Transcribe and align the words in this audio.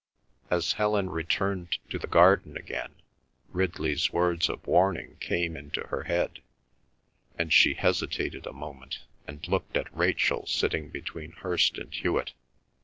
As 0.49 0.73
Helen 0.73 1.11
returned 1.11 1.77
to 1.91 1.99
the 1.99 2.07
garden 2.07 2.57
again, 2.57 2.95
Ridley's 3.49 4.11
words 4.11 4.49
of 4.49 4.65
warning 4.65 5.17
came 5.19 5.55
into 5.55 5.81
her 5.89 6.05
head, 6.05 6.41
and 7.37 7.53
she 7.53 7.75
hesitated 7.75 8.47
a 8.47 8.51
moment 8.51 9.01
and 9.27 9.47
looked 9.47 9.77
at 9.77 9.95
Rachel 9.95 10.47
sitting 10.47 10.89
between 10.89 11.33
Hirst 11.33 11.77
and 11.77 11.93
Hewet. 11.93 12.31